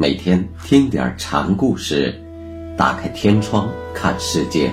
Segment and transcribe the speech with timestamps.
[0.00, 2.14] 每天听点禅故事，
[2.78, 4.72] 打开天窗看世界。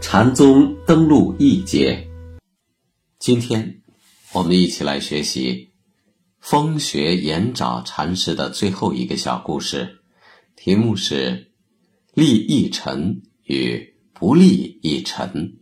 [0.00, 2.08] 禅宗登陆一节，
[3.20, 3.80] 今天
[4.32, 5.70] 我们一起来学习
[6.40, 10.00] 风雪延沼禅师的最后一个小故事，
[10.56, 11.52] 题目是
[12.14, 15.58] “立一尘与不立一尘”。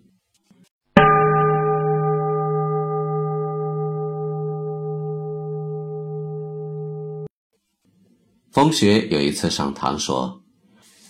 [8.61, 10.43] 同学有一次上堂说：“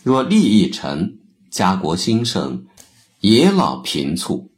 [0.05, 1.19] 若利益臣，
[1.51, 2.67] 家国兴盛，
[3.19, 4.53] 野老贫促；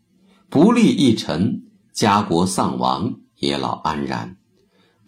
[0.50, 1.62] 不利益臣，
[1.94, 4.36] 家国丧亡，野老安然。”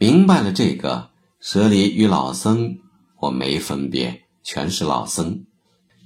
[0.00, 2.78] 明白了这个，舍离与老僧
[3.20, 5.44] 我没分别，全是老僧；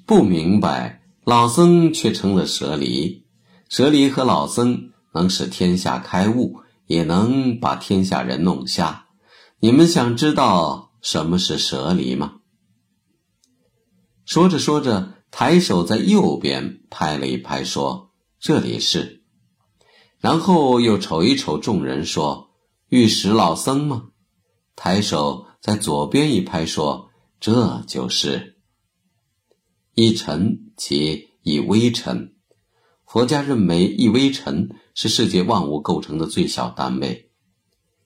[0.05, 3.25] 不明白，老僧却成了舍离。
[3.69, 6.57] 舍离和老僧能使天下开悟，
[6.89, 9.07] 也能把天下人弄瞎。
[9.61, 10.88] 你们想知道？
[11.01, 12.41] 什么是蛇离吗？
[14.25, 19.23] 说着说着，抬手在右边拍了一拍，说：“这里是。”
[20.21, 22.51] 然后又瞅一瞅众人，说
[22.91, 24.11] ：“玉石老僧吗？”
[24.77, 28.59] 抬手在左边一拍，说：“这就是。”
[29.95, 32.35] 一尘即一微尘，
[33.07, 37.31] 佛家认为一微尘是世界万物构成的最小单位。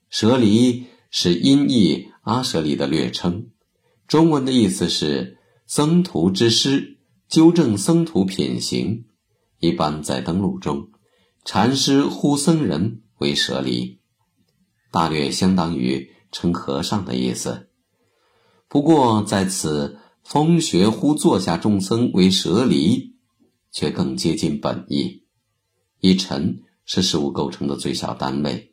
[0.09, 2.12] 舍离是音译。
[2.23, 3.49] 阿舍利的略称，
[4.07, 9.05] 中文的意思是僧徒之师，纠正僧徒品行。
[9.59, 10.89] 一般在登录中，
[11.45, 13.99] 禅师呼僧人为舍利，
[14.91, 17.69] 大略相当于称和尚的意思。
[18.67, 23.15] 不过在此风学呼座下众僧为舍利，
[23.71, 25.23] 却更接近本意。
[25.99, 28.72] 一尘是事物构成的最小单位。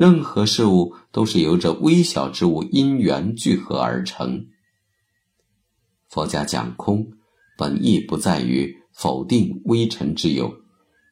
[0.00, 4.46] 任何事物都是由这微小之物因缘聚合而成。
[6.08, 7.06] 佛家讲空，
[7.58, 10.54] 本意不在于否定微尘之有，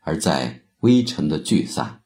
[0.00, 2.00] 而在微尘的聚散。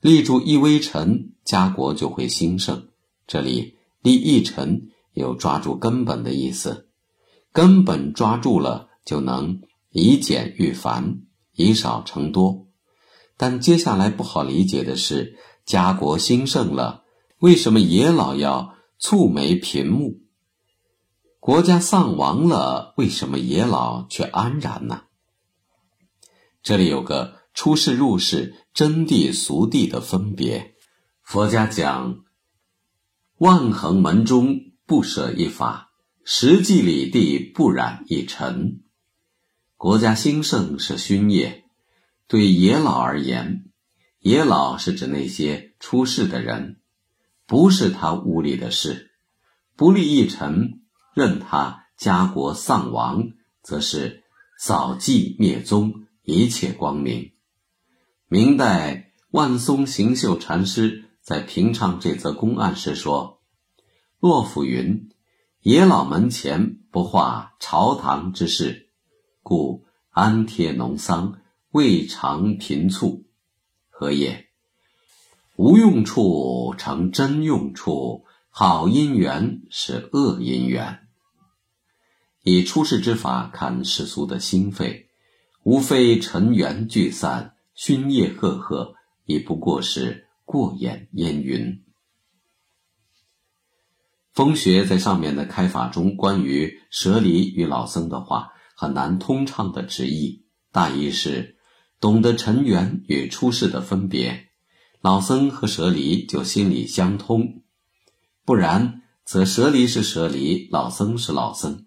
[0.00, 2.88] 立住一微尘，家国就会兴盛。
[3.28, 6.88] 这里立一尘有抓住根本的意思，
[7.52, 9.60] 根本抓住了，就能
[9.90, 11.20] 以简御繁，
[11.52, 12.66] 以少成多。
[13.36, 17.04] 但接下来不好理解的是，家国兴盛了，
[17.38, 20.20] 为什么野老要蹙眉贫目？
[21.40, 25.02] 国家丧亡了，为什么野老却安然呢？
[26.62, 30.74] 这里有个出世入世、真谛俗谛的分别。
[31.22, 32.24] 佛家讲，
[33.38, 35.90] 万恒门中不舍一法，
[36.24, 38.82] 实际里地不染一尘。
[39.76, 41.63] 国家兴盛是勋业。
[42.26, 43.66] 对野老而言，
[44.18, 46.80] 野老是指那些出世的人，
[47.46, 49.10] 不是他屋里的事。
[49.76, 50.80] 不立一臣，
[51.14, 54.24] 任他家国丧亡，则是
[54.58, 57.32] 扫迹灭宗，一切光明。
[58.28, 63.42] 明代万松行秀禅师在平唱这则公案时说
[64.18, 65.10] ：“洛甫云，
[65.60, 68.88] 野老门前不画朝堂之事，
[69.42, 71.40] 故安贴农桑。”
[71.74, 73.24] 未尝贫促，
[73.90, 74.46] 何也？
[75.56, 81.08] 无用处成真用处，好因缘是恶因缘。
[82.44, 85.08] 以出世之法看世俗的心肺，
[85.64, 91.82] 无非尘缘聚散，熏叶赫赫，也不过是过眼烟云。
[94.32, 101.53] 风学在上面的开法中，关于舍离与老僧的话，很难通畅的直译，大意是。
[102.04, 104.48] 懂得尘缘与出世的分别，
[105.00, 107.62] 老僧和舍离就心里相通；
[108.44, 111.86] 不然，则舍离是舍离，老僧是老僧。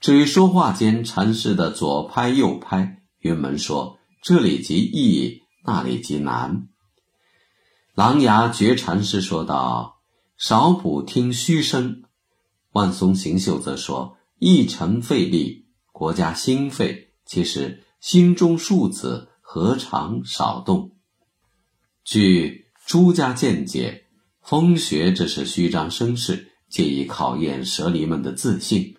[0.00, 6.68] 至于说话间禅师的左拍右拍，云门说这里即易，那里即难。
[7.94, 10.00] 琅琊觉禅师说道
[10.38, 12.04] ：“少补听虚声。”
[12.72, 20.92] 万松行秀则说：“一尘费力，国家兴废，其实心中数子。”何尝少动？
[22.06, 24.06] 据诸家见解，
[24.40, 28.96] 风学这是虚张声势，借以考验舍离们的自信。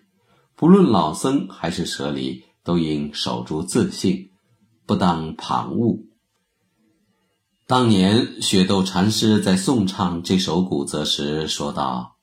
[0.54, 4.30] 不论老僧还是舍离，都应守住自信，
[4.86, 6.04] 不当旁骛。
[7.66, 12.14] 当年雪窦禅师在颂唱这首古则时说道：“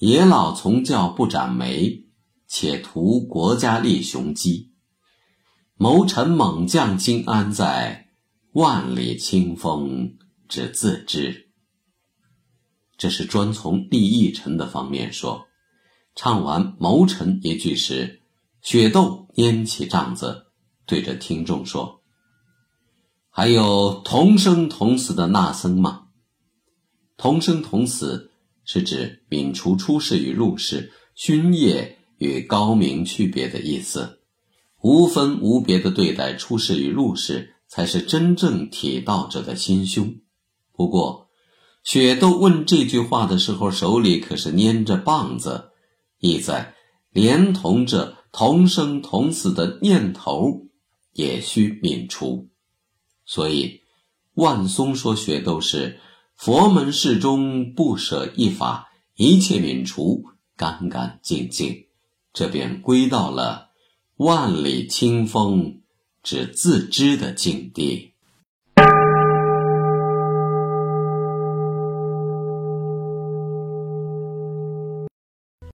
[0.00, 2.06] 野老从教不斩眉，
[2.48, 4.72] 且图国家立雄鸡。”
[5.78, 8.08] 谋臣猛将今安在？
[8.52, 10.16] 万里清风
[10.48, 11.50] 只自知。
[12.96, 15.48] 这是专从立义臣的方面说。
[16.14, 18.22] 唱完谋臣一句时，
[18.62, 20.46] 雪窦拈起杖子，
[20.86, 22.00] 对着听众说
[23.28, 26.06] ：“还有同生同死的那僧吗？
[27.18, 28.30] 同生同死
[28.64, 34.20] 是指泯除出世与入世、勋业与高明区别的意思，
[34.86, 40.20] 无分无别的对待出世与入世，才是真正体道者的心胸。
[40.72, 41.26] 不过，
[41.82, 45.70] 雪窦问这句话的时候，手里可是捏着棒子，
[46.20, 46.74] 意在
[47.10, 50.66] 连同着。”同生同死的念头
[51.14, 52.50] 也需泯除，
[53.24, 53.80] 所以
[54.34, 55.98] 万松说学都是
[56.34, 60.22] 佛门事中不舍一法，一切泯除，
[60.54, 61.86] 干干净净，
[62.34, 63.65] 这便归到了
[64.16, 65.82] 万里清风
[66.22, 68.15] 只自知的境地。